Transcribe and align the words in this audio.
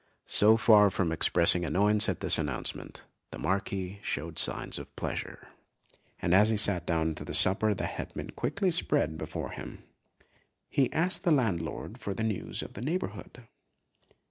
So 0.25 0.57
far 0.57 0.89
from 0.89 1.11
expressing 1.11 1.63
annoyance 1.63 2.09
at 2.09 2.21
this 2.21 2.39
announcement, 2.39 3.03
the 3.29 3.37
Marquis 3.37 3.99
showed 4.01 4.39
signs 4.39 4.79
of 4.79 4.95
pleasure, 4.95 5.49
and 6.19 6.33
as 6.33 6.49
he 6.49 6.57
sat 6.57 6.87
down 6.87 7.13
to 7.13 7.23
the 7.23 7.35
supper 7.35 7.75
that 7.75 7.85
had 7.91 8.11
been 8.15 8.31
quickly 8.31 8.71
spread 8.71 9.15
before 9.15 9.51
him, 9.51 9.83
he 10.67 10.91
asked 10.91 11.23
the 11.23 11.31
landlord 11.31 11.99
for 11.99 12.15
the 12.15 12.23
news 12.23 12.63
of 12.63 12.73
the 12.73 12.81
neighbourhood. 12.81 13.43